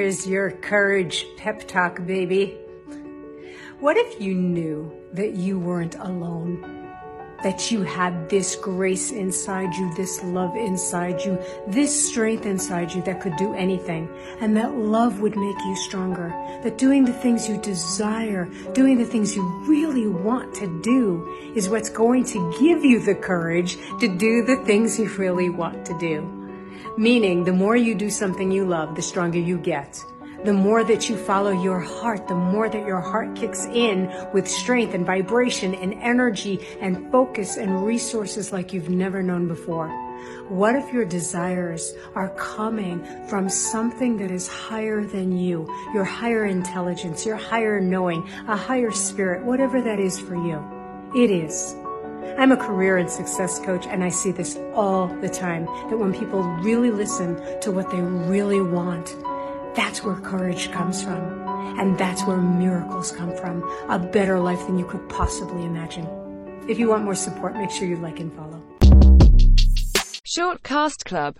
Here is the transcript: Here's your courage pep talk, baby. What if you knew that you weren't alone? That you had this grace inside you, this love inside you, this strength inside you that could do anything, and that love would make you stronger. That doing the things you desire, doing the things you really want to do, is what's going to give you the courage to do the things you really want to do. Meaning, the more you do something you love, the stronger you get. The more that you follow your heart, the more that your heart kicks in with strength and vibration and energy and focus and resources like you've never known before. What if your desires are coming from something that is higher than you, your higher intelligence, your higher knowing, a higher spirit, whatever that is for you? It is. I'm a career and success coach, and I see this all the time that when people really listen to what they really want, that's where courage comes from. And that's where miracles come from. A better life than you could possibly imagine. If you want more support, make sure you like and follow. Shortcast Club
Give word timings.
Here's 0.00 0.26
your 0.26 0.50
courage 0.50 1.26
pep 1.36 1.68
talk, 1.68 2.06
baby. 2.06 2.56
What 3.80 3.98
if 3.98 4.18
you 4.18 4.32
knew 4.32 4.90
that 5.12 5.34
you 5.34 5.58
weren't 5.58 5.94
alone? 5.96 6.62
That 7.42 7.70
you 7.70 7.82
had 7.82 8.30
this 8.30 8.56
grace 8.56 9.10
inside 9.10 9.74
you, 9.74 9.92
this 9.96 10.24
love 10.24 10.56
inside 10.56 11.20
you, 11.20 11.38
this 11.66 12.08
strength 12.08 12.46
inside 12.46 12.94
you 12.94 13.02
that 13.02 13.20
could 13.20 13.36
do 13.36 13.52
anything, 13.52 14.08
and 14.40 14.56
that 14.56 14.72
love 14.74 15.20
would 15.20 15.36
make 15.36 15.58
you 15.66 15.76
stronger. 15.76 16.30
That 16.62 16.78
doing 16.78 17.04
the 17.04 17.12
things 17.12 17.46
you 17.46 17.58
desire, 17.58 18.46
doing 18.72 18.96
the 18.96 19.04
things 19.04 19.36
you 19.36 19.46
really 19.66 20.06
want 20.06 20.54
to 20.54 20.80
do, 20.80 21.52
is 21.54 21.68
what's 21.68 21.90
going 21.90 22.24
to 22.24 22.54
give 22.58 22.86
you 22.86 23.00
the 23.00 23.16
courage 23.16 23.76
to 24.00 24.08
do 24.08 24.46
the 24.46 24.64
things 24.64 24.98
you 24.98 25.10
really 25.16 25.50
want 25.50 25.84
to 25.84 25.98
do. 25.98 26.39
Meaning, 26.96 27.44
the 27.44 27.52
more 27.52 27.76
you 27.76 27.94
do 27.94 28.10
something 28.10 28.50
you 28.50 28.64
love, 28.64 28.96
the 28.96 29.02
stronger 29.02 29.38
you 29.38 29.58
get. 29.58 30.02
The 30.44 30.52
more 30.52 30.82
that 30.84 31.08
you 31.08 31.16
follow 31.16 31.50
your 31.50 31.80
heart, 31.80 32.26
the 32.26 32.34
more 32.34 32.68
that 32.68 32.86
your 32.86 33.00
heart 33.00 33.36
kicks 33.36 33.66
in 33.66 34.10
with 34.32 34.48
strength 34.48 34.94
and 34.94 35.04
vibration 35.04 35.74
and 35.74 35.92
energy 35.94 36.66
and 36.80 37.12
focus 37.12 37.58
and 37.58 37.84
resources 37.84 38.50
like 38.50 38.72
you've 38.72 38.88
never 38.88 39.22
known 39.22 39.48
before. 39.48 39.88
What 40.48 40.76
if 40.76 40.92
your 40.92 41.04
desires 41.04 41.94
are 42.14 42.30
coming 42.30 43.04
from 43.28 43.48
something 43.48 44.16
that 44.16 44.30
is 44.30 44.48
higher 44.48 45.04
than 45.04 45.36
you, 45.36 45.68
your 45.92 46.04
higher 46.04 46.46
intelligence, 46.46 47.24
your 47.26 47.36
higher 47.36 47.80
knowing, 47.80 48.26
a 48.48 48.56
higher 48.56 48.90
spirit, 48.90 49.44
whatever 49.44 49.80
that 49.82 50.00
is 50.00 50.18
for 50.18 50.34
you? 50.34 50.58
It 51.14 51.30
is. 51.30 51.74
I'm 52.38 52.52
a 52.52 52.56
career 52.56 52.96
and 52.96 53.10
success 53.10 53.58
coach, 53.58 53.86
and 53.86 54.02
I 54.02 54.08
see 54.08 54.32
this 54.32 54.56
all 54.74 55.08
the 55.20 55.28
time 55.28 55.66
that 55.88 55.98
when 55.98 56.12
people 56.12 56.42
really 56.42 56.90
listen 56.90 57.36
to 57.60 57.70
what 57.70 57.90
they 57.90 58.00
really 58.00 58.60
want, 58.60 59.14
that's 59.74 60.02
where 60.02 60.16
courage 60.16 60.70
comes 60.72 61.02
from. 61.02 61.38
And 61.78 61.96
that's 61.98 62.24
where 62.24 62.38
miracles 62.38 63.12
come 63.12 63.36
from. 63.36 63.62
A 63.88 63.98
better 63.98 64.38
life 64.38 64.66
than 64.66 64.78
you 64.78 64.84
could 64.84 65.08
possibly 65.08 65.64
imagine. 65.64 66.06
If 66.68 66.78
you 66.78 66.88
want 66.88 67.04
more 67.04 67.14
support, 67.14 67.54
make 67.54 67.70
sure 67.70 67.86
you 67.86 67.96
like 67.96 68.20
and 68.20 68.32
follow. 68.32 68.62
Shortcast 70.30 71.04
Club 71.04 71.28